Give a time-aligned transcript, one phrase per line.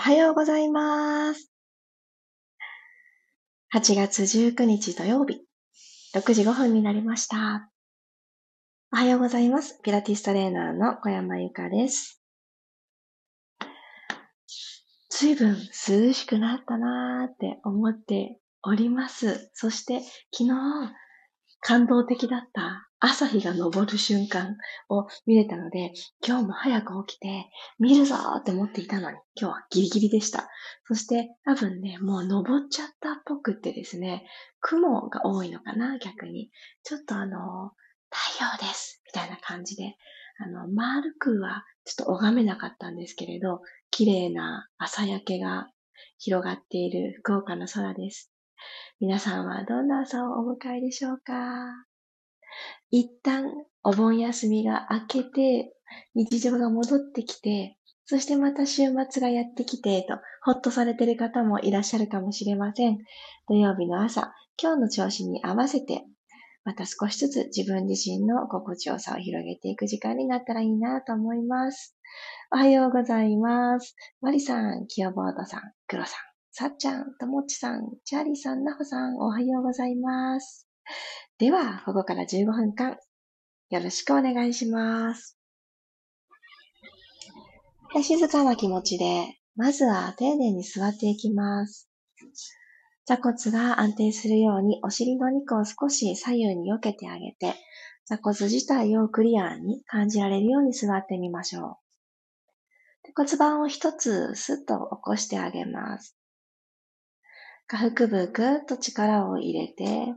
[0.00, 1.52] おはようございます。
[3.76, 5.42] 8月19日土曜日、
[6.14, 7.68] 6時5分になりました。
[8.94, 9.78] おはようございます。
[9.82, 12.22] ピラティストレーナーの小山由かです。
[15.10, 19.50] 随分涼しくなったなーって思っております。
[19.52, 20.00] そして
[20.32, 20.50] 昨日
[21.60, 24.58] 感動的だった朝日が昇る瞬間
[24.90, 25.92] を見れたので、
[26.26, 27.48] 今日も早く起きて
[27.78, 30.50] 見るぞーって思っていたのに、今日はギリギリでした。
[30.84, 34.26] そして多分ね、もう登っちゃったっぽくってですね、
[34.60, 36.50] 雲が多いのかな、逆に。
[36.82, 37.70] ちょっとあの、
[38.10, 39.96] 太陽ですみたいな感じで、
[40.38, 45.70] あの、丸くはちょっと拝めなかったんですけれど、綺麗な朝焼けが
[46.18, 48.30] 広がっている福岡の空です。
[49.00, 51.89] 皆さんはどんな朝をお迎えでしょうか？
[52.90, 53.46] 一旦
[53.82, 55.72] お盆休みが明けて、
[56.14, 62.98] 日常が戻ってきて、そしてまた週末がやってきて、と、ほっとされている方もいらっしゃるかもしれません。
[63.48, 66.04] 土曜日の朝、今日の調子に合わせて、
[66.64, 71.96] また少しずつ自分自身の心地よさを広げていく時間になったらいいなと思います。
[72.52, 73.94] おはようございます。
[74.20, 76.20] マリさん、キヨボードさん、クロさん、
[76.50, 80.69] さっちゃん、ともっちさん、チャーリーさん、ナホさん、おはようございます。
[81.38, 82.98] では、ここから15分間、
[83.70, 85.38] よろしくお願いします。
[88.02, 91.88] 静かな気持ちで、まずは丁寧に座っていきます。
[93.04, 97.54] 座骨が安定するようにお尻の肉を少し左右に避けてあげて、
[98.04, 101.78] 座骨自体をクリアに感じられるように座ってみましょ
[103.04, 103.12] う。
[103.16, 106.16] 骨盤を一つスッと起こしてあげます。
[107.66, 110.14] 下腹部ぐっと力を入れて、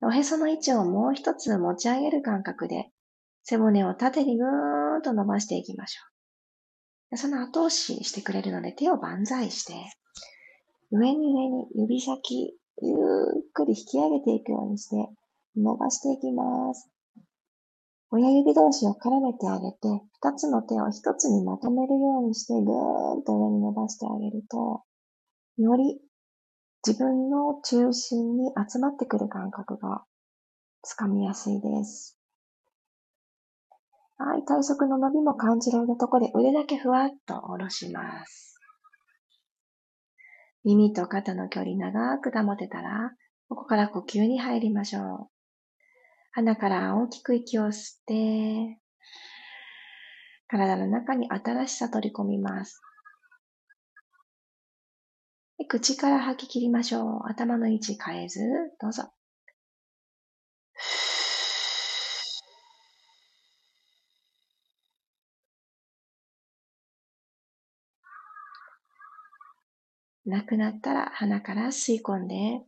[0.00, 2.90] おへその位置をもう一つ持ち上げる感覚で、
[3.42, 6.02] 背骨を縦にぐーっと伸ばしていきましょ
[7.12, 7.16] う。
[7.16, 9.74] その後押ししてくれるので手を万歳して、
[10.90, 14.96] 上に上に指先、ゆっくり引き上げていくようにして、
[15.56, 16.88] 伸ばしていきます。
[18.10, 19.78] 親指同士を絡めてあげて、
[20.20, 24.82] 二つの手を一つにまとめるようにして、ぐーんと上に伸ばしてあげると、
[25.58, 26.00] より
[26.86, 30.04] 自分の中心に集まってくる感覚が
[30.82, 32.18] つかみやすいです。
[34.18, 38.58] はい、体側の伸びも感じられるところで腕だけふわっと下ろします。
[40.64, 43.12] 耳と肩の距離長く保てたら、
[43.48, 45.28] ここから呼吸に入りましょう。
[46.32, 48.80] 鼻から大きく息を吸って、
[50.48, 52.80] 体の中に新しさ取り込みます。
[55.66, 57.28] 口から吐き切りましょう。
[57.28, 58.40] 頭の位置変えず、
[58.80, 59.10] どうぞ。
[70.24, 72.62] なくなったら鼻から吸い込んで、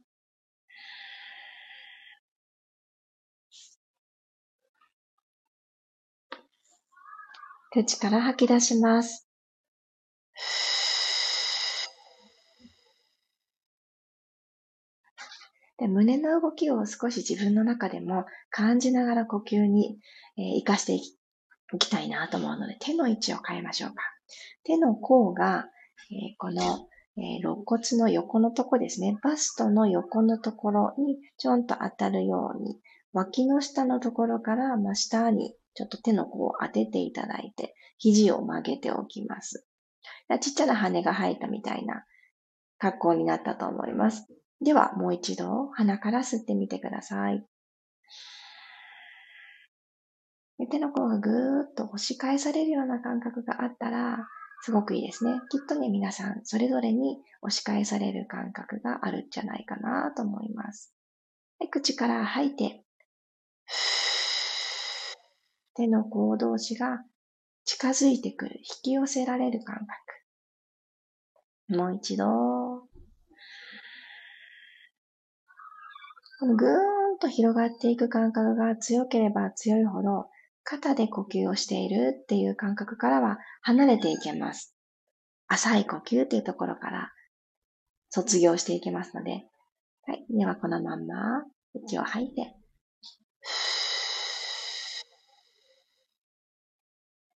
[7.70, 9.29] 口から吐き出します。
[15.80, 19.98] で胸の動きを少し自分の中でも感じながら呼吸に、
[20.36, 21.16] えー、活かしていき
[21.72, 24.02] いきたいなと思うので、手の位置を変えましょうか。
[24.64, 25.66] 手の甲が、
[26.10, 26.62] えー、この、
[27.16, 29.18] えー、肋骨の横のとこですね。
[29.22, 32.78] バストの横のところにちょんと当たるように、
[33.12, 39.66] 脇の下のところから真下にちょっと手の甲を当てていただいて、肘を曲げておきます。
[40.40, 42.04] ちっちゃな羽が生えたみたいな
[42.78, 44.26] 格好になったと思います。
[44.60, 47.44] では、もう一度鼻から吸ってみてください。
[50.70, 54.28] 手の甲がぐーっと押し返されるような感覚があったら、
[54.62, 55.40] すごくいいですね。
[55.50, 60.94] きっとね、皆さん、それぞれに押し返される感覚があるんじゃないかなと思います。
[61.58, 62.84] で口から吐いて、
[65.74, 67.02] 手の甲同士が
[67.64, 69.86] 近づいてくる、引き寄せられる感
[71.68, 71.78] 覚。
[71.78, 72.89] もう一度。
[76.40, 80.24] このぐーんと広がっていく感覚が強ければ強いほど、
[80.64, 84.74] 肩で呼吸をしているっていう感覚からは離れていけます。
[85.48, 87.12] 浅い呼吸っていうところから
[88.08, 89.44] 卒業していけますので、
[90.06, 90.24] はい。
[90.30, 91.44] ではこのまんま
[91.74, 92.54] 息を吐いて、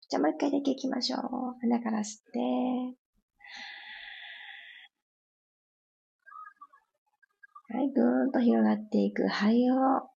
[0.08, 1.20] じゃあもう一回だけ行きましょう。
[1.60, 3.03] 鼻から吸って、
[7.74, 10.08] はい、ぐーんと広がっていく肺を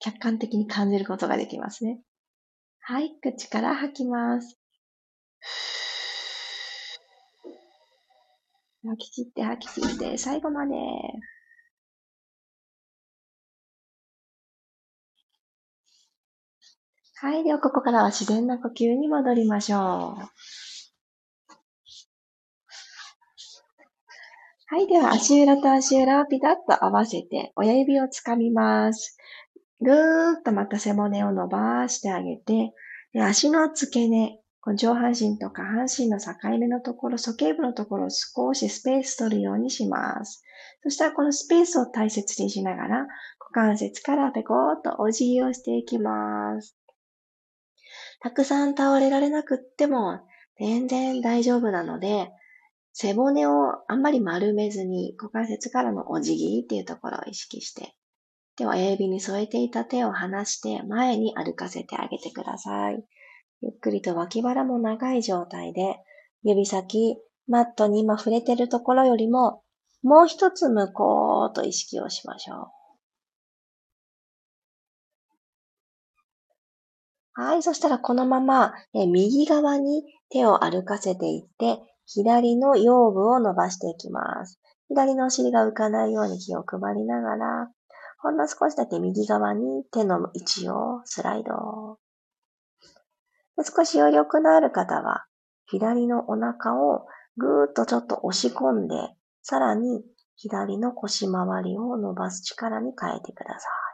[0.00, 2.00] 客観的に感じることができますね。
[2.80, 4.58] はい、口から吐きます。
[8.82, 10.74] 吐き切って吐き切って、最後まで。
[17.18, 17.44] はい。
[17.44, 20.65] では、ここからは自然な呼吸に戻りましょう。
[24.68, 24.88] はい。
[24.88, 29.16] では、足裏と足裏をピタッと合わせて、親指をつかみます。
[29.80, 32.72] ぐーっとまた背骨を伸ばしてあげて、
[33.12, 34.40] で足の付け根、
[34.76, 40.42] 上半身と下半身の境目のところ、鼠径部のところを少しスペース取るようにします。
[40.82, 43.06] そしたらこのスペースを大切にしながら、
[43.38, 46.76] 股関節からペコーっとお辞儀をしていきます。
[48.18, 50.18] たくさん倒れられなくっても
[50.58, 52.32] 全然大丈夫なので、
[52.98, 57.94] 背骨をあんまり丸めずに股関節からのお辞儀っていうところを意識して、
[58.56, 63.04] では親指に添えていた手を離して前に歩かせてあげてください。
[63.60, 65.98] ゆっくりと脇腹も長い状態で、
[66.42, 69.62] 指先、マットに今触れてるところよりも、
[70.02, 72.66] もう一つ向こうと意識をしましょう。
[77.34, 77.62] はい。
[77.62, 84.60] そしたらこのまま、え右側に手を歩かせていって、左の腰部を伸ばしていきます。
[84.88, 87.70] 左のお尻が浮かないように気を配りながら、
[88.18, 91.98] ほんの少しだけ右側に手の位置をスライド。
[93.62, 95.26] 少し余力のある方は、
[95.66, 97.06] 左のお腹を
[97.36, 98.94] ぐーっとちょっと押し込んで、
[99.42, 100.04] さらに
[100.36, 103.86] 左の腰回りを伸ばす力に変えてください。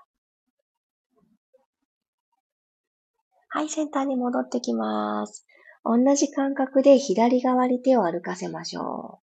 [3.55, 5.47] はい、センターに戻ってきます。
[5.85, 9.33] 同じ感覚で左側に手を歩かせましょう。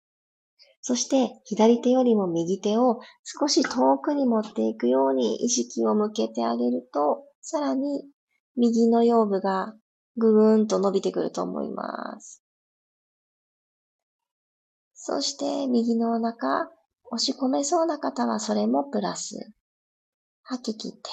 [0.81, 8.04] そして左手よりも右手を少し遠くに持っていくように意識を向けてあげると、さらに
[8.56, 9.75] 右の腰部が
[10.16, 12.43] ぐーんと伸びてくると思います。
[14.94, 16.70] そして右のお腹、
[17.10, 19.37] 押し込めそうな方はそれもプラス。
[20.42, 21.10] 吐き切って。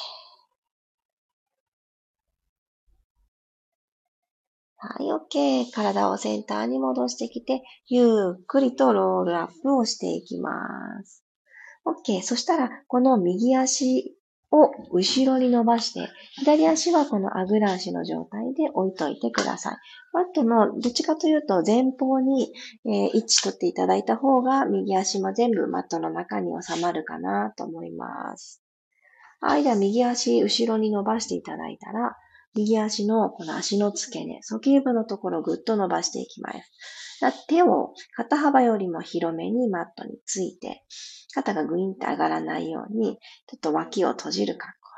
[4.85, 5.71] はい、OK。
[5.71, 10.51] 体をセンターに戻してきて、ゆっくりとロールアップをしていきま
[11.05, 11.23] す。
[11.85, 12.21] OK。
[12.21, 14.17] そしたら、この右足
[14.51, 19.77] を後ろに伸ばして、左足はこのあぐら足の状態で置いといてください。
[20.11, 22.53] マットのどっちかというと前方に、
[22.85, 28.61] え、位置取っていただいた方が右足も全部マットの中に収まるかなと思います。
[29.39, 29.63] はい。
[29.63, 32.17] では右足後ろに伸ばしていただいたら、
[32.55, 36.59] 右足のこの足の付け根、鼠径部のところをぐっと伸ばしていきます。
[37.47, 40.83] 手を肩幅よりも広めにマットについて、
[41.33, 43.17] 肩がグインと上がらないように、
[43.47, 44.89] ちょっと脇を閉じる格好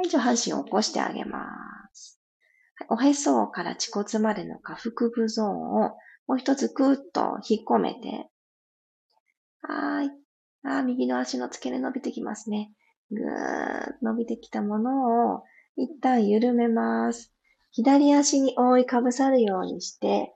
[0.00, 0.02] で。
[0.02, 1.44] はい、上半身を起こしてあげま
[1.92, 2.20] す。
[2.76, 5.96] はい、おへそから恥骨までの下腹部ゾーンを
[6.26, 8.28] もう一つぐーっと引っ込めて。
[9.62, 10.10] はい。
[10.64, 12.72] あ右の足の付け根伸びてきますね。
[13.10, 15.42] ぐーっと伸びてきたものを
[15.80, 17.32] 一旦緩めます。
[17.70, 20.34] 左足に覆いかぶさるようにして、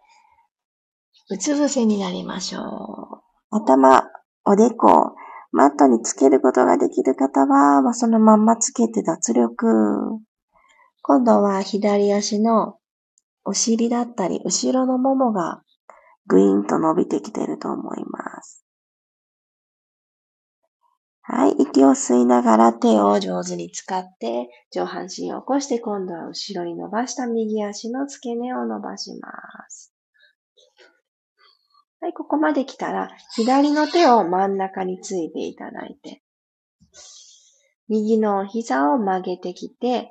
[1.30, 3.56] うつ伏せになりましょう。
[3.56, 4.08] 頭、
[4.44, 5.16] おでこ、
[5.50, 9.66] マットにつけることができる方は、まあ、そのまんまつけて脱力。
[11.02, 12.76] 今度は左足の
[13.44, 15.64] お尻だったり、後ろのももが
[16.28, 18.61] グイーンと伸びてきていると思います。
[21.24, 21.52] はい。
[21.62, 29.28] 息を吸いながら手を上手に使って上半身を起こして今度は後ろに伸ばした右足の付け根を伸ばしま
[29.68, 29.94] す。
[32.00, 32.12] はい。
[32.12, 36.22] ここまで来たら左の手を真ん中についていただいて
[37.88, 40.10] 右の膝を曲げてきて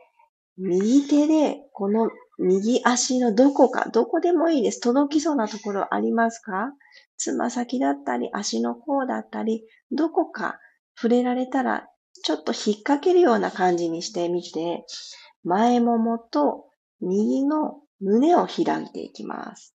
[0.58, 4.80] 右手でこの右足のどこか、どこでもいいです。
[4.80, 6.74] 届きそうなところありますか？
[7.18, 10.60] つま先だったり、足の甲だったり、どこか
[11.02, 11.88] 触れられたら、
[12.24, 14.86] ちょっと引っ掛けるような感じにしてみて、
[15.44, 16.66] 前ももと
[17.00, 19.76] 右の胸を開いていきます。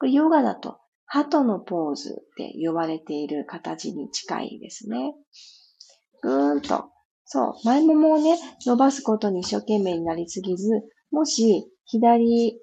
[0.00, 5.14] これヨガだと、鳩のポーズって呼ばれている形に近いですね。
[6.22, 6.86] ぐーんと。
[7.24, 7.54] そう。
[7.64, 10.68] 前ももをね、伸ばすことに一生懸命になりすぎず、
[11.12, 12.58] もし左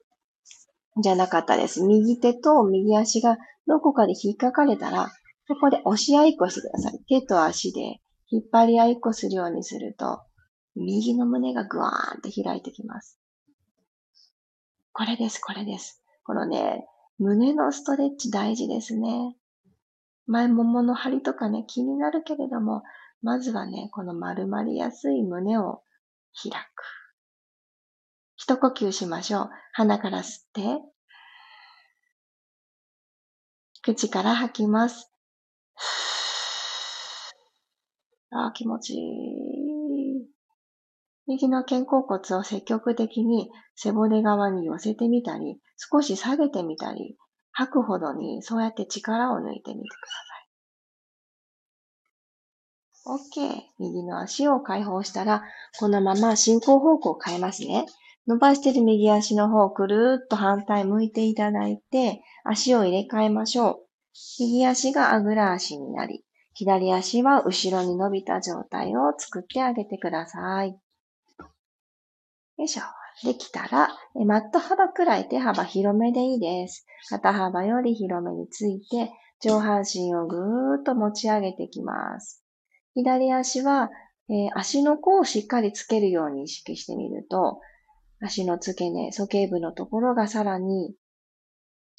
[1.01, 1.81] じゃなかったです。
[1.81, 3.37] 右手と右足が
[3.67, 5.09] どこかで引っかかれたら、
[5.47, 6.99] ここで押し合いっこしてください。
[7.07, 10.21] 手と足で引っ張り合いっこするようにすると、
[10.75, 13.19] 右の胸がぐわーんって開いてきます。
[14.93, 16.01] これです、これです。
[16.23, 16.85] このね、
[17.17, 19.35] 胸のストレッチ大事ですね。
[20.27, 22.83] 前ももの張りとかね、気になるけれども、
[23.21, 25.83] まずはね、この丸まりやすい胸を
[26.41, 26.57] 開く。
[28.35, 29.49] 一呼吸しましょう。
[29.73, 30.81] 鼻から吸って、
[33.83, 35.10] 口から吐きます。
[38.31, 39.01] ああ、気持ちいい。
[41.27, 47.17] 右の肩甲骨を積極的に背骨側に寄せてみたり、少し下げてみたり、
[47.51, 50.41] 吐くほどにそうやって力を抜いてみてください。
[53.05, 53.61] OK。
[53.79, 55.43] 右の足を解放したら、
[55.79, 57.85] このまま進行方向を変えますね。
[58.27, 63.87] 伸ばしている右足の方を、くるーっと反対向いていただいて、足を入れ替えましょう。
[64.39, 70.71] 右足があぐら足になり、左足は後ろに伸びた状態を作ってあげてください。
[70.71, 72.81] よいしょ。
[73.23, 73.89] できたら、
[74.25, 76.85] マット幅くらい手幅広めでいいです。
[77.09, 82.43] 肩幅より広めについて、上半身をぐーっと持ち上げていきます。
[82.93, 83.89] 左足は、
[84.29, 87.59] えー、足の甲をしっかりつけるように意識してみると、
[88.21, 90.93] 足の付け根、鼠径部のところがさらに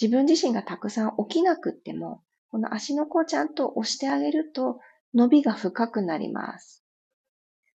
[0.00, 4.80] 自分自身がたくさん起きなくっても、この足の甲をちゃんと押してあげると
[5.14, 6.84] 伸びが深くなります。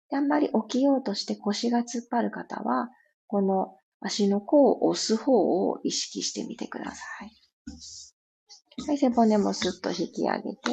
[0.09, 2.89] であんまり起きようとして腰が突っ張る方は、
[3.27, 7.31] この足の甲を押す方を意識してみてください。
[8.87, 10.71] はい、背骨もスッと引き上げて、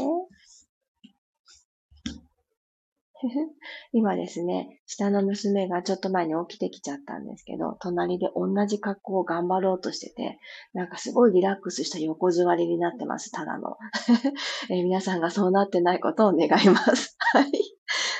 [3.93, 10.38] 今ですね、下の娘がちょっと前に起きてきちゃったんですけど、隣で同じ格好を頑張ろうとしてて、
[10.73, 13.76] なんかすごいリラックスした横座りになってます、ただの。
[14.71, 17.16] え皆さんがそうなってないことを願います。
[17.33, 17.50] はい。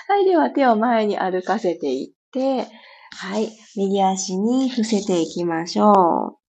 [0.09, 2.67] はい、では手を前に歩かせていって、
[3.17, 6.45] はい、右足に伏せていきましょう。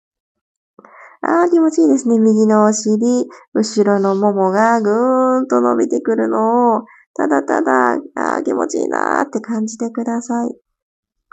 [1.24, 2.18] ああ、気持ちいいですね。
[2.18, 10.50] 右のお尻、後ろのももがぐーんと伸びてくるのをただただ、ああ、気持ちいいなーって感じてください。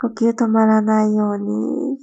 [0.01, 1.97] 呼吸止まらないように。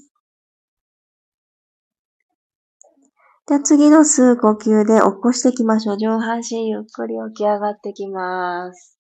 [3.49, 5.99] じゃあ次の吸う呼吸で起こしていきましょう。
[5.99, 8.97] 上半身ゆっくり起き上がってきます。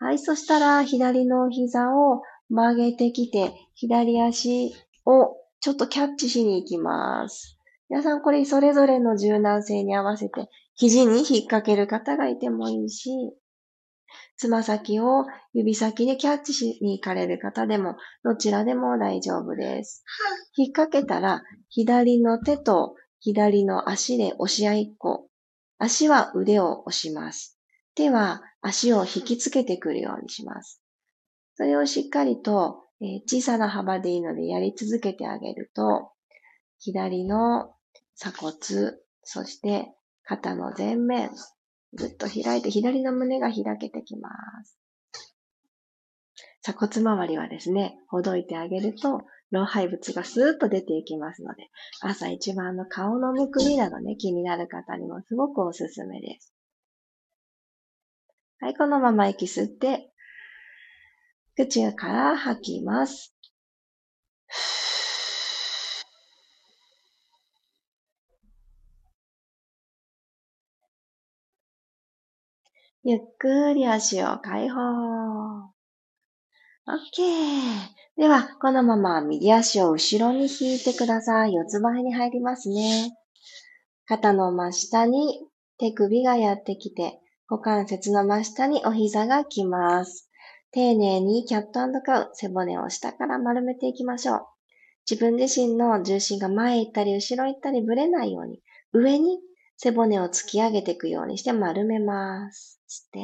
[0.00, 7.58] はい、そしたら左の膝を曲げてきて、左足をちょっとキャッチしに行きます。
[7.90, 13.10] 皆さんこれそれぞれの柔軟性に合わせて肘に引っ掛ける方がいてもいいし、
[14.40, 20.02] つま先を指先でキャッチしに行かれる方でも、どちらでも大丈夫です。
[20.56, 25.28] 引っ掛けたら、左の手と左の足で押し合いっこ。
[25.76, 27.58] 足は腕を押します。
[27.94, 30.80] 手は足を引きつけてくるようにします。
[31.56, 36.12] それをしっかりと、え、小さな幅でいいのでやり続けてあげると、
[36.78, 37.74] 左の
[38.16, 38.52] 鎖骨、
[39.22, 39.92] そして
[40.24, 41.28] 肩の前面、
[41.92, 44.30] ぐっと開いて左の胸が開けてきま
[44.64, 44.78] す。
[46.62, 51.68] 鎖骨周りはですね、ほどいてあげると、老廃物がスーッと出ていきますので、
[52.00, 56.54] 朝一番の顔のむくみなどね、気になる方にもすごくおすすめです。
[58.60, 60.12] はい、このまま息吸って、
[61.56, 63.34] 口から吐きます。
[73.02, 74.78] ゆっくり足を解放。
[76.86, 77.22] OK。
[78.18, 81.54] では、このまま右足を後ろに引いてください。
[81.54, 83.16] 四つ前に入りますね。
[84.04, 85.40] 肩の真下に
[85.78, 90.28] 手首がやってきて、股関節の真下にお膝が来ます。
[90.70, 94.46] 丁寧にキャットカウ、背骨を下から丸めていきましょう。
[95.10, 98.60] 自分自身の重心が前行ったり後ろ行ったりぶれないように、
[98.92, 99.38] 上に
[99.78, 102.79] 背骨を突き上げていくようにして丸めます。
[102.90, 103.20] 吸って、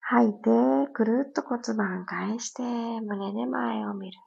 [0.00, 0.40] 吐いて、
[0.94, 4.18] くるっと骨盤返して、胸で前を見る。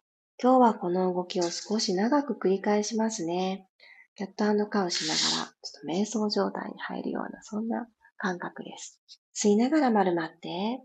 [0.42, 3.68] 今日はこの動きを少し長く繰り返しますね。
[4.16, 9.02] キャットカウしながら、ちょっと瞑想状態に入るような、そんな感覚です。
[9.34, 10.84] 吸いながら丸まって、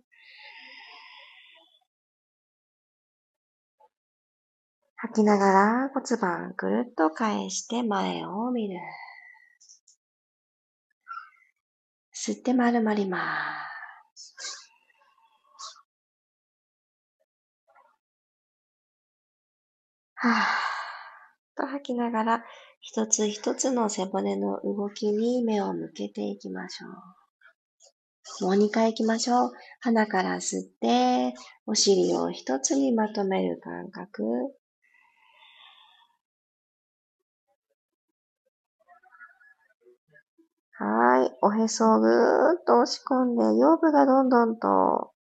[5.04, 8.80] 吐きながら骨盤ぐるっと返して前を見る。
[12.14, 13.18] 吸って丸まりま
[14.14, 14.34] す。
[20.14, 20.34] はぁ。
[21.54, 22.44] と吐きながら
[22.80, 26.87] 一つ一つの背骨の動きに目を向けていきましょ
[28.42, 28.44] う。
[28.46, 29.52] もう二回行きましょう。
[29.80, 31.34] 鼻から吸って、
[31.66, 34.25] お尻を一つにまとめる感覚。
[40.86, 41.38] はい。
[41.40, 42.10] おへそをぐー
[42.60, 45.12] っと押し込んで、腰部がどんどんと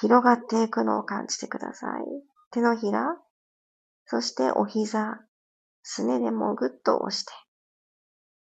[0.00, 2.02] 広がっていくのを感じてください。
[2.50, 3.16] 手のひら、
[4.06, 5.20] そしてお膝、
[5.84, 7.32] すねでもぐっと押して、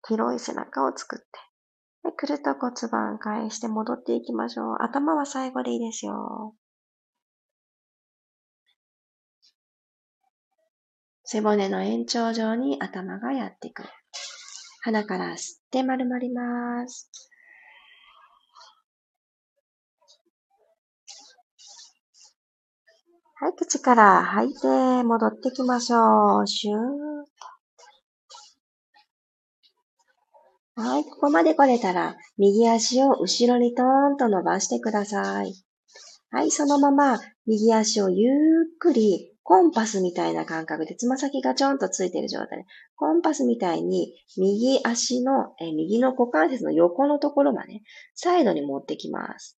[0.06, 1.26] 広い背中を作って、
[2.04, 4.76] でくるっと骨盤返して戻っていきましょう。
[4.80, 6.54] 頭は最後でいいですよ。
[11.24, 13.88] 背骨の延長上に頭がやってくる。
[14.80, 17.10] 鼻から吸って丸まります。
[23.40, 24.66] はい、口から吐いて
[25.04, 26.46] 戻ってきましょう。
[26.46, 26.76] シュー
[30.76, 30.82] と。
[30.82, 35.54] はい、ここまで来れたら、右足を後ろにトーンと伸ばしてください。
[36.30, 38.32] はい、そのまま、右足をゆっ
[38.78, 42.64] くりコンパスみたいな感覚で、つま先がちょんとついてる状態で、
[42.96, 47.80] コンパスみたいに、右足の、え右の股関節の横のところまで、
[48.14, 49.58] サイドに持ってきます。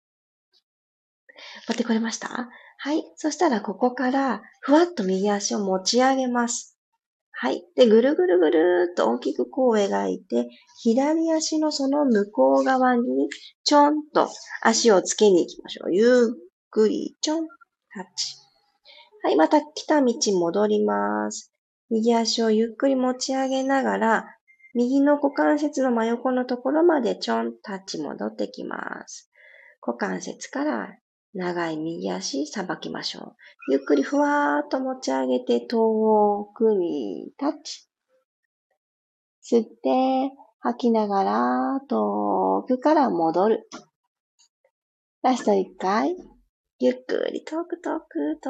[1.68, 2.50] 持ってこれました？
[2.78, 3.04] はい。
[3.16, 6.78] そしたら、ここから、ふわっと右足を持ち上げます。
[7.32, 7.64] はい。
[7.76, 10.50] で、ぐるぐるぐるっと大きくこう描いて、
[10.84, 13.04] 左足のその向こう側に、
[13.64, 14.30] ちょんと
[14.62, 15.96] 足をつけに行きましょう。
[15.96, 16.08] ゆっ
[16.70, 18.39] くり、ちょん、タッチ。
[19.22, 21.52] はい、また来た道戻ります。
[21.90, 24.36] 右足をゆっくり持ち上げながら、
[24.74, 29.30] 右の股関節の真横のところまでちょんタッチ戻ってきます。
[29.82, 30.98] 股関節から
[31.34, 33.36] 長い右足さばきましょう。
[33.72, 37.88] ゆっくりふわーっと持ち上げて遠くにタッチ。
[39.44, 43.70] 吸って吐きながら遠くから戻る。
[45.24, 46.16] ラスト1回。
[46.82, 48.50] ゆっくり遠く遠く通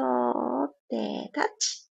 [0.68, 1.90] ってタッチ。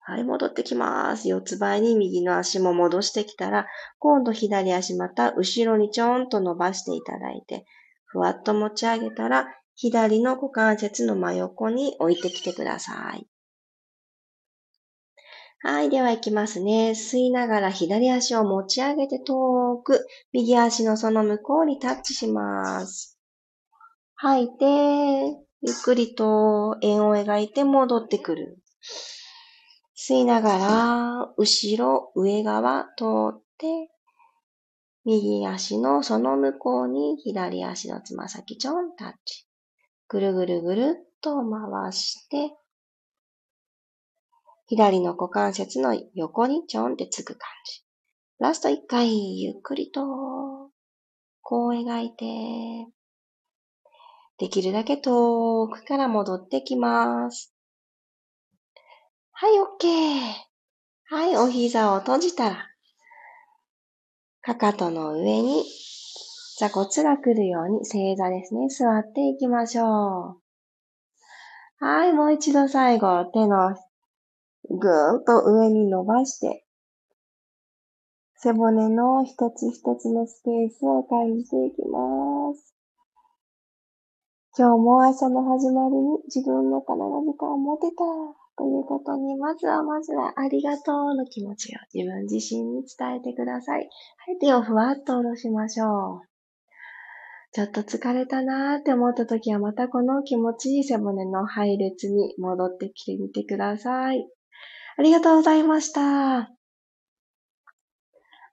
[0.00, 1.28] はい、戻ってきます。
[1.28, 3.66] 四つ倍に右の足も戻してきたら、
[3.98, 7.66] 今度左足また後ろにちょんと伸ばしていただいて、
[8.06, 13.26] ふわっと持ち上げたら、左の股関節の真横に置いてきてください。
[15.60, 15.90] はい。
[15.90, 16.92] では行きますね。
[16.92, 23.15] 吸いながら左足を持ち上げて遠く、右足のその向こうにタッチします。
[24.26, 28.58] 吐いて、ゆっくりと円を描いて戻ってくる。
[29.96, 33.04] 吸いながら、後ろ、上側通
[33.36, 33.92] って、
[35.04, 39.46] 右足のその向こうに左足のつま先ちょんタッチ。
[40.08, 42.52] ぐるぐるぐるっと回して、
[44.66, 47.84] 左の股関節の横にちょんってつく感じ。
[48.40, 50.00] ラスト一回、ゆっくりと、
[51.42, 52.95] こう描いて、
[54.38, 57.54] できるだけ遠くから戻ってきます。
[59.32, 60.46] はい、OK。
[61.08, 62.70] はい、お膝を閉じたら、
[64.42, 65.64] かかとの上に
[66.58, 68.68] 座骨が来るように正座ですね。
[68.68, 69.84] 座っていきましょ
[71.82, 71.84] う。
[71.84, 73.76] はい、もう一度最後、手の
[74.70, 76.64] ぐーんと上に伸ばして、
[78.36, 82.75] 背骨の一つ一つのスペースを感じていきます。
[84.58, 87.96] 今日も朝の始まりに自分の体の時間を持てた
[88.56, 93.80] ということに、まずはまずはありがとうの気持ちを自分自身に伝えてください。
[93.80, 96.26] はい、手をふわっと下ろしましょう。
[97.52, 104.26] ちょっと疲れたなーって思った時はまたこの気持ちいい背骨の配列に戻ってきてみてください。
[104.96, 106.50] ありがとうございました。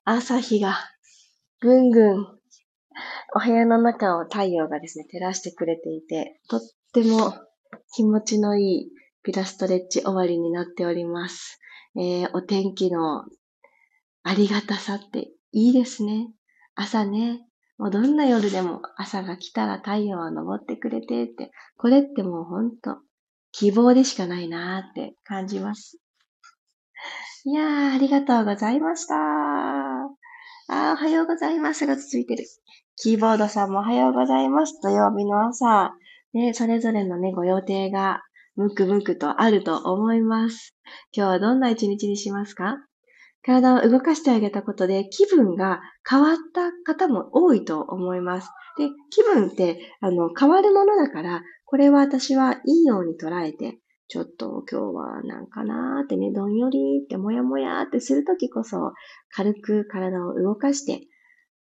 [0.04, 0.76] 朝日が
[1.62, 2.43] ぐんぐん
[3.36, 6.62] お部屋の中を太陽がですね、照らしてくれていて、とっ
[6.94, 7.34] ても
[7.96, 8.92] 気持ちのいい
[9.24, 11.60] ピラストレッチ終わりになっております。
[11.96, 13.26] えー、お天気の
[14.24, 16.30] ありがたさっていいですね。
[16.76, 17.42] 朝ね、
[17.78, 22.98] もうどんな夜でも朝が来たら太陽は昇ってくれてって、これってもうほんと
[23.52, 25.98] 希望でしかないなーって感じます。
[27.46, 29.16] いやー、ありがとうございました。
[29.16, 32.46] あおはようございますが続いてる。
[32.96, 34.80] キーボードさんもおはようございます。
[34.84, 35.94] 土曜日の朝、
[36.34, 38.22] ね、それぞれのね、ご予定が
[38.56, 40.76] ムクムクとあると思います。
[41.12, 42.78] 今日はどんな一日にしますか？
[43.44, 48.50] 体を動かしてあげたことで気分が変わった方も多いと思います。
[48.78, 58.94] で、気分ってあの変わるものだから、これは私はいいように捉えて、ちょっと今日はなんかなーってね、どんよりーってもやもやってするときこそ、
[59.36, 61.08] 軽く体を動かして、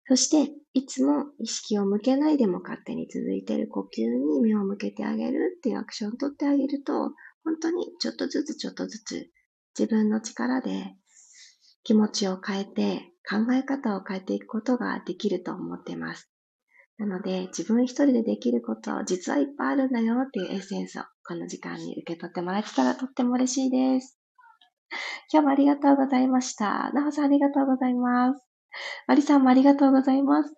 [0.08, 7.12] そして、いつも意識を向けないでも勝手に続いている呼吸に目を向けてあげるっていうアクションをとってあげると、
[7.44, 9.30] 本当にちょっとずつちょっとずつ
[9.78, 10.94] 自分の力で
[11.82, 16.30] 気持ちを変えて考え方を変えていくことができると思っています。
[16.98, 24.18] なので、自分一人でできること、実はいっぱいあるんだよっていうエッセンスをこの時間に受け取ってもらえてたらとっても嬉しいです。
[25.32, 26.90] 今日もありがとうございました。
[26.92, 28.42] なほさんありがとうございます。
[29.06, 30.54] マリさんもありがとうございます。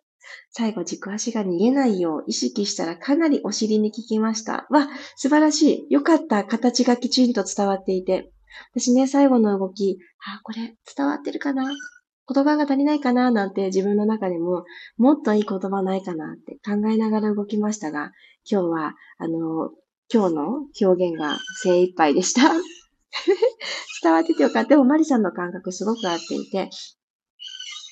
[0.50, 4.66] 最後、軸足が逃げないよう意識したらかなりお尻に効きました。
[4.70, 5.92] わ、素晴らしい。
[5.92, 6.44] よかった。
[6.44, 8.33] 形がきちんと伝わっていて。
[8.74, 11.64] 私ね、最後の動き、あ、これ伝わってるかな？
[11.64, 13.31] 言葉が足りないかな？
[13.31, 14.64] なんて自分の中でも
[14.96, 18.11] もっといい言葉ないかなって考えながら動きましたが、
[18.50, 19.70] 今日は、あの、
[20.12, 20.48] 今日の
[20.81, 22.42] 表現が精一杯でした。
[24.02, 24.70] 伝わっててよかった。
[24.70, 26.70] でもマリさんの感覚すごく合っていて、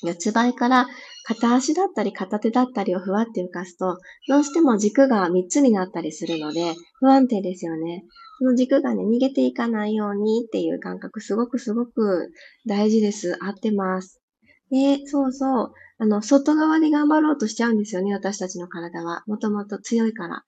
[0.03, 0.87] 四つ倍から
[1.29, 8.05] 片足だったり片手だったりをふわって浮かすと、どうしても軸が3つになったりするので、不安定ですよね。
[8.39, 12.31] その軸がね、逃げていかないようにっていう感覚、すごくすごく
[12.65, 13.37] 大事です。
[13.45, 14.23] 合ってます。
[14.71, 15.73] で、そうそう。
[15.99, 19.25] あの、外側で頑張ろうとしちゃうんですよね、私たちの体は。
[19.27, 20.45] もともと強いから。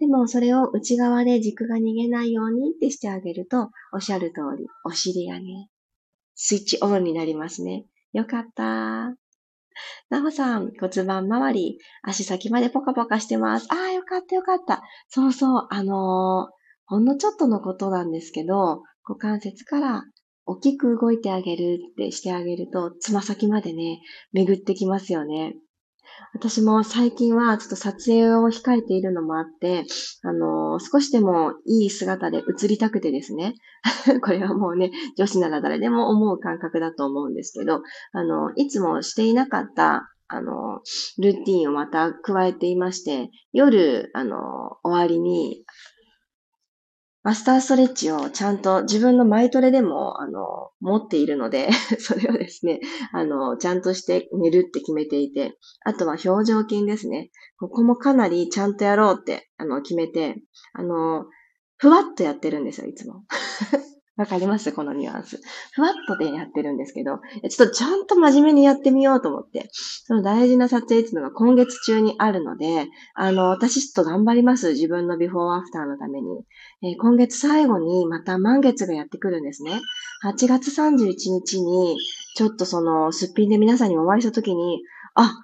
[0.00, 5.70] でも、それを内側で軸が逃げないようにってしてあげると、おっしゃる通り、お尻がね、
[6.34, 7.84] スイッチオンになりますね。
[8.12, 9.25] よかった。
[10.10, 13.66] なほさん、骨盤周り、足先までポカポカしてます。
[13.70, 14.82] ああ、よかったよかった。
[15.08, 20.04] そうそう、あのー、ほんのちょっとのことなんですけど、股関節から
[20.46, 24.00] 大きく動いてあげるってしてあげると、つま先までね、
[24.32, 25.56] 巡ってきますよね。
[26.34, 29.84] 私も最近はちょっと撮影を控えているのもあって、
[30.22, 33.54] あの、少しでもいい姿で映りたくてですね。
[34.22, 40.80] これはもうね、女子なら誰でも思う感覚だと思うんですけど、あの、いつもしていなかったあの、
[41.18, 45.64] ルーティンをまた加えていまして、夜、あの、終わりに、
[47.26, 52.78] マスターストレッチをちゃんと自分のマイトレでも、あの、持っているので それをですね、
[53.10, 57.32] あの、ちゃんとして寝るって決めていて、あとは表情筋ですね。
[57.58, 60.40] ここもかなりちゃんとやろうって、あの、決めて、
[60.72, 61.26] あの、
[61.78, 63.24] ふわっとやってるんですよ、いつも。
[64.16, 64.72] わかります？
[64.72, 65.40] このニュアンス。
[65.72, 74.70] ふわっとでやってるんですけど、ちょっとちゃんと真面目にやってみようと思って、その大事な撮影っていうのが今月中にあるので、あの、私ちょっと頑張ります。
[74.70, 76.44] 自分のビフォーアフターのために。
[76.82, 79.80] えー、今月最後にまた満月がやってくるんですね。
[80.24, 81.98] 8月31日に、
[82.36, 84.82] ちょっとその、すっぴんで皆さんにお会いしたときに、
[85.14, 85.34] あ、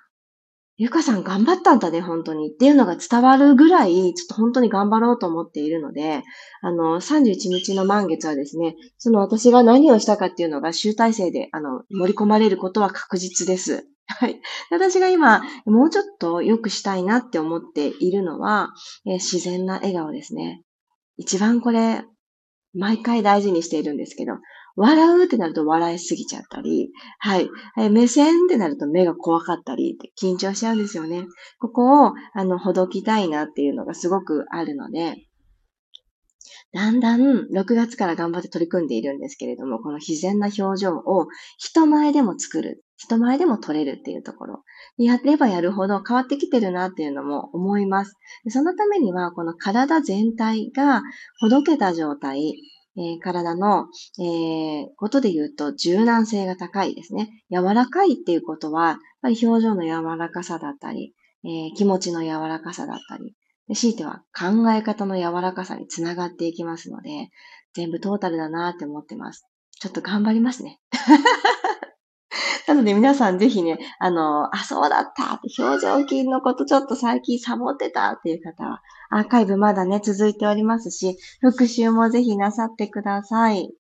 [0.83, 2.49] ゆかさん頑張ったんだね、本当に。
[2.49, 6.25] っていうのが伝わるぐらい、ちょっと本当に頑張ろうと思っているので、
[6.61, 13.87] あの、31日の満月はですね、その私が何をしたかっていうのが集大成で、あの、盛り込まれることは確実です。
[14.09, 14.41] はい。
[14.73, 18.71] 私が今、もうちょっと良くしたいなって思っているのは、
[19.07, 20.65] え自然な笑顔ですね。
[21.17, 22.03] 一番これ、
[22.75, 24.33] 毎回大事にしているんですけど、
[24.77, 27.51] 笑うってなると笑いすぎちゃったり、はい。
[27.91, 31.27] 目線ってなると目が怖かったりって緊張しちゃうんですよね。
[31.59, 35.27] ここを、あの、ほどきたいなっていうのがすごくあるので、
[36.73, 41.27] だんだん6月から頑張って取り組んでいるんですけれども、この自然な表情を
[41.59, 44.65] 人前でも作る、人前でも取れるっていうところ。
[44.97, 48.15] やればやるほど変わってきてるなっていうのも思います。
[48.49, 51.03] そのためには、この体全体が
[51.41, 52.55] ほどけた状態、
[52.97, 53.87] えー、体の、
[54.19, 57.31] えー、ことで言うと柔軟性が高いですね。
[57.51, 63.35] 柔らかいっていうことは、やっぱり表情の柔らかさだったり、えー、気持ちの柔らかさだったり、
[63.75, 67.31] 強いては考え方の柔らかさにつながっていきますので、
[67.75, 69.47] 全部トータルだなって思ってます。
[69.81, 70.79] ちょっと頑張りますね。
[72.67, 83.75] なので皆さんぜひね、あの、あ、そうだったって表情筋のことちょっと最近サボってたっていう方は、アーカイブまだね、続いておりますし、復習もぜひなさってください。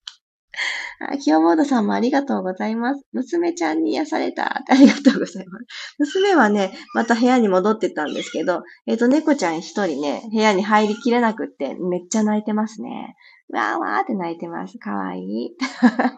[1.00, 3.04] あ、キヨボードさんもありがとうございます。
[3.12, 4.62] 娘ちゃんに癒された。
[4.68, 5.64] ありがとうございます。
[5.98, 13.16] 娘はね、また部屋に戻ってたんですけど、えっ、ー、と、猫ちゃん一人ね、部屋に入りきれなくって、めっちゃ泣いてますね。
[13.52, 14.78] わーわーって泣いてます。
[14.78, 15.56] かわいい。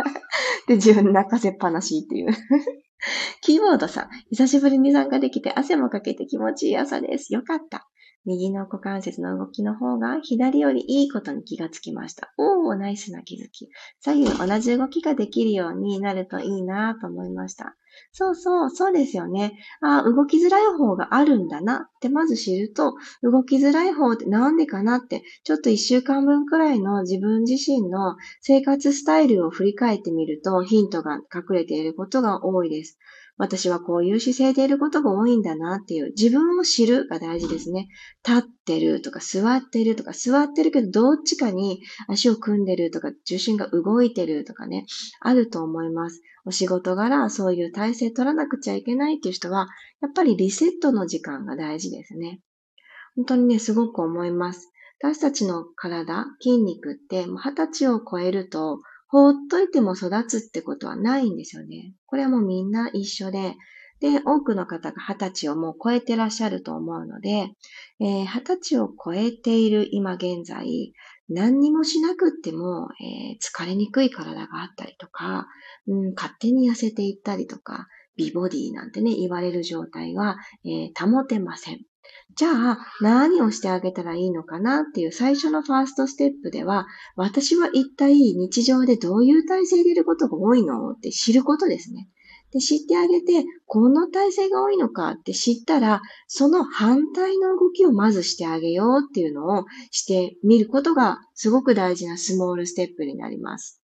[0.69, 2.29] で、自分泣かせっぱなしっていう。
[3.43, 7.35] キーボードさん、久しぶりに参加できて汗もかけて気持ちいい朝です。
[7.35, 7.87] よかった。
[8.27, 12.33] 右の股関節の動きの方が左よりいいことに気がつきました。
[12.39, 13.69] おー、ナイスな気づき。
[14.01, 17.77] 左右同じ動きができるようになるといいなと思いました。
[18.13, 19.59] そうそう、そうですよね。
[19.81, 32.99] あ動きづらい方があるんだなってまず知ると、動きづらい方ってなんでかなって、ちょっと一週間分くらいの自分自身の生活スタイルを振り返ってみるとヒントが隠れていることが多いです。
[33.37, 37.89] 私はこういう姿勢でいることが多いんだなっていう自分を知るが大事ですね。
[38.27, 44.87] 立ってるとか座ってるとか座ってるけどどっちかに足を組んでるとか重心が動いてるとかね、
[45.21, 46.23] あると思います。
[46.47, 49.69] お仕事柄そういう体勢取らなくちゃいけないっていう人は、
[50.01, 52.41] やっぱりリセットの時間が大事ですね。
[53.17, 54.71] 本当にね、すごく思います。
[55.01, 58.81] 私たちの体、筋肉って二十歳を超えると
[59.15, 61.95] 放っといても育つってことはないんですよね。
[62.07, 63.55] これはもうみんな一緒で、
[64.01, 67.49] で、多くの方が二十歳をもう超えてらっしゃると思うので、
[68.01, 70.93] えー、二十歳を超えている今現在、
[71.29, 75.47] 何にもしなくっても、えー、疲れにくい体があったりとか、
[75.87, 81.81] うん、勝手に痩せていったりとか、美ボディなんてね、言われる状態は、えー、保てません。
[82.37, 92.09] じゃあ、何をしてあげたらいいのかなっていう最初のファーストステップでは、私は一体日常でどういう体勢でいることが多いのって知ることですね。
[92.53, 103.84] で、知ってあげて、この体勢が多いのかって知ったら、その反対の動きをまずしてあげようっていうのをしてみることがすごく大事なスモールステップになります。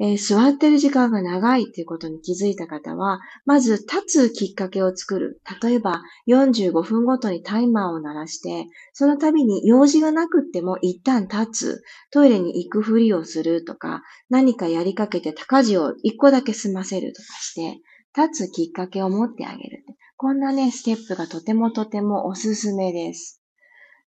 [0.00, 5.40] えー、座ってる時間が長いっていうことに気づいた方は、まず立つきっかけを作る。
[5.62, 17.80] 例えば、45分ごとにタイマーを鳴らして、その度に用事がなくっても一旦立つ、トイレに行くふりをするとか、何かやりかけて高事を一個だけ済ませるとかして、
[18.16, 19.84] 立つきっかけを持ってあげる。
[20.16, 23.40] こんなね、ステップがとてもとてもおすすめです。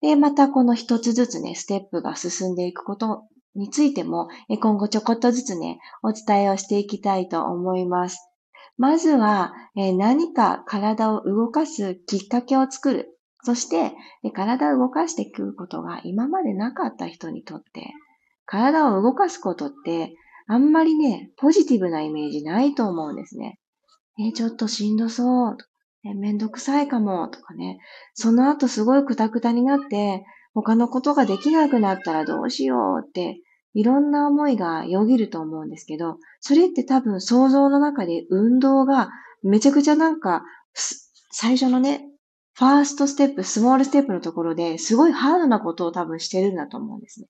[0.01, 3.25] で、またこの一つずつね、ステップが進んでいくこと
[3.59, 4.29] についても、
[4.61, 8.19] 今後ちょこっとずつね、お伝えをしていきたいと思います。
[8.79, 13.19] まずは、何か体を動かすきっかけを作る。
[13.43, 13.93] そして、
[14.33, 17.93] 体を動かしていくことが今までなかった人にとって、
[18.47, 20.15] 体を動かすことって、
[20.47, 23.59] あんまりね、ポジティブなイメージないと思うんですね。
[24.21, 25.71] えちょっとしんどそうとか、
[26.15, 27.79] めんどくさいかもとかね。
[28.15, 33.41] その後すごいクタクタになって、他のことができなくなったらどうしようって、
[33.79, 39.09] いろんな思いがよぎると思うんですけど、それって多分想像の中で運動が
[39.45, 40.43] めちゃくちゃなんか、
[41.31, 42.05] 最初のね、
[42.55, 47.29] ファーストステップ、スモールステップのところですごいハードなことを多分してるんだと思うんですね。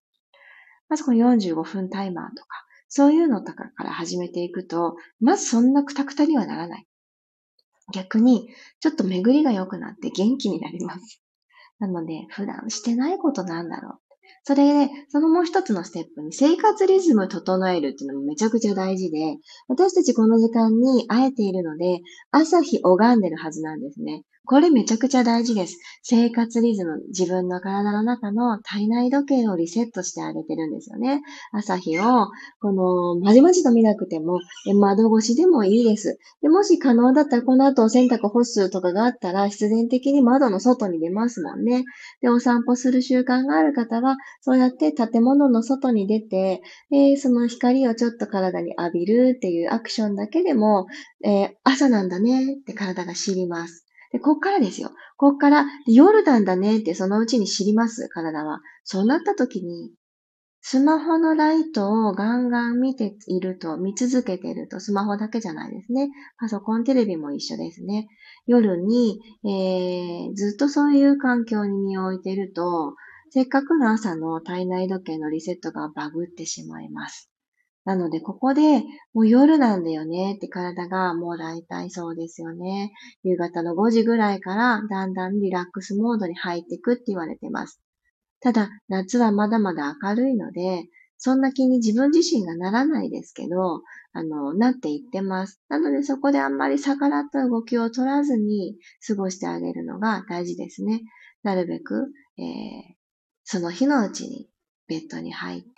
[0.89, 2.49] まずこの45分タイマーとか、
[2.89, 6.87] そういうのとかから始めていくと、まずそんなクタクタにはならない。
[7.93, 8.49] 逆に、
[8.81, 11.23] ちょっと巡りが良くなって元気になります。
[11.79, 14.08] なので、普段してないことなんだろう。
[14.45, 19.37] それで、そのもう一つのステップに生活リズム整えるっていうのもめちゃくちゃ大事で、
[19.69, 24.23] 私たちこの時間に会えているので、朝日拝んでるはずなんですね。
[24.49, 25.77] これめちゃくちゃ大事です。
[26.03, 31.21] 生活リズム、自分の体の中の体内時計をリセットしてあげてるんですよね。
[31.53, 32.29] 朝日を、
[32.63, 34.39] この、まじまじと見なくても、
[34.81, 36.19] 窓越しでもいいです。
[36.41, 41.85] でもし可能だったら、この後お洗濯干すとかがあったら、必然的に窓の外に出ますもんね。
[42.23, 50.87] で、お散歩する習慣がある方は、そうやって建物の外に出て、でその光をちょっと体に浴びるっていうアクションだけでも、
[51.23, 53.85] えー、朝なんだねって体が知ります。
[54.13, 54.91] で、こっからですよ。
[55.17, 58.61] こっから、夜なんだねってそのうちに知ります、体は。
[58.85, 59.93] そうなった時に、
[60.61, 66.11] スマホのライトをガンガン見ていると、見続けていると、スマホだけじゃないですね。
[66.39, 68.09] パソコン、テレビも一緒ですね。
[68.47, 72.95] 夜に、えー、ずっとそういう環境に身を置いていると、
[73.31, 77.31] せっかくの朝の体内時計のリセットがバグってしまいます。
[77.89, 78.83] なので、ここで、
[79.15, 82.93] もう夜なんだよねって体がもう大体そうですよね。
[83.23, 87.81] 夕方の5時ぐらいからだんだんリラックスモードに入っていくって言われてます。
[88.41, 90.85] ただ、夏はまだまだ明るいので、
[91.17, 93.81] そんな気に自分自身がならないですけど、
[94.13, 95.59] あの、なっていってます。
[95.71, 101.01] なのでそこであんまり逆らった動きを取らずに過ごしてあげるのが大事ですね。
[101.43, 102.95] なるべく、えー、
[103.45, 104.51] その日のうちに
[104.89, 105.69] ベッドに入って、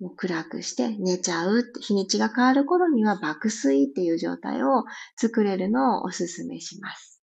[0.00, 4.84] もう暗くして寝ちゃう日にちが変わる頃には爆睡っていう状態を
[5.16, 7.20] 作れるのをお勧めします。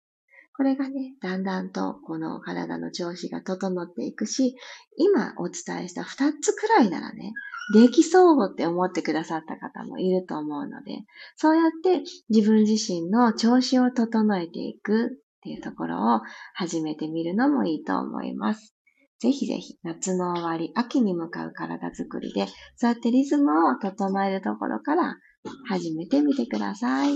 [0.56, 4.56] これがね、だんだんとこの体の調子が整っていくし、
[4.96, 7.32] 今お伝えした2つくらいならね、
[7.72, 10.98] できそうって思ってくださった方もいると思うので、
[11.36, 15.08] そうやって自分自身の調子を整えていくっ
[15.42, 16.20] ていうところを
[16.54, 18.74] 始めてみるのもいいと思います。
[19.20, 22.46] ぜひぜひ夏の終わり、秋に向かう体づくりで、
[22.76, 25.16] そうやってリズムを整えるところから
[25.68, 27.14] 始めてみてください。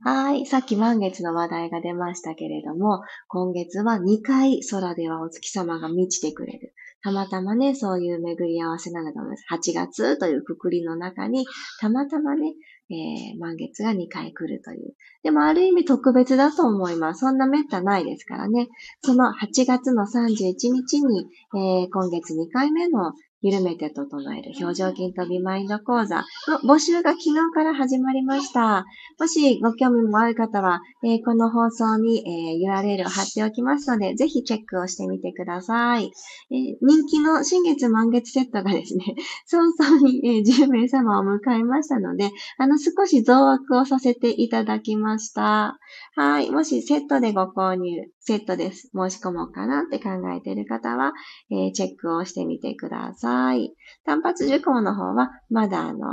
[0.00, 0.46] はい。
[0.46, 6.74] さっき満月の話題が出ましたけれども、今月は2回空ではお月様が満ちてくれる。
[7.02, 9.44] たまたまね、そういう巡り合わせなんだと思います。
[9.70, 11.46] 8月というくくりの中に、
[11.80, 12.54] たまたまね、
[12.90, 14.94] えー、満月が2回来るという。
[15.22, 17.20] でもある意味特別だと思います。
[17.20, 18.68] そんな滅多ないですからね。
[19.02, 23.12] その8月の31日に、えー、今月2回目の
[23.44, 28.86] 緩めて整える表情筋とビマインド講座の募集が昨日から始まりました。
[29.20, 36.10] もしご興味もある方は、えー、この放送に、えー、URL を貼っておきますので、ぜひチェックをしてみてください。
[36.50, 45.78] えー、人気の新月満月セットがですね、 早々に、え10名様を迎えましたので、あの、少し増枠をさせていただきました。
[46.16, 46.50] はい。
[46.50, 48.90] もしセットでご購入、セットです。
[48.94, 51.12] 申し込もうかなって考えている方は、
[51.50, 53.33] えチェックをしてみてください。
[53.34, 53.74] さい。
[54.04, 56.06] 単発受講の方は、まだあの、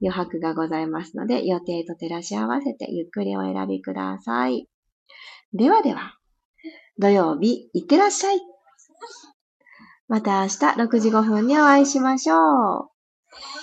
[0.00, 4.68] 余白がございますので、予定と照らし合わせてゆっくりお選びください。
[5.52, 6.18] ではでは、
[6.98, 8.40] 土曜日、いってらっしゃい。
[10.08, 12.91] また明日6時5分にお会いしましょう。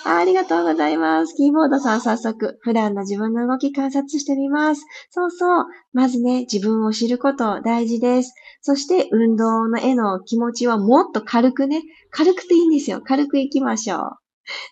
[0.04, 1.34] ありがとうございます。
[1.34, 4.84] キーボードさん早速、普段の自分の動き観察してみます。
[5.10, 5.66] そうそう。
[5.92, 8.34] まずね、自分を知ること大事です。
[8.62, 13.00] そして運動の絵の気持ちはもっと軽くね、軽くていいんですよ。
[13.04, 13.96] 軽く行きましょ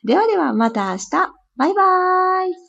[0.04, 0.06] う。
[0.06, 1.10] ではではまた明日。
[1.56, 2.67] バイバーイ。